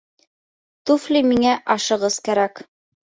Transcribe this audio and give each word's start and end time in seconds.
Туфли 0.87 1.21
миңә 1.31 1.51
ашығыс 1.75 2.17
кәрәк 2.29 2.63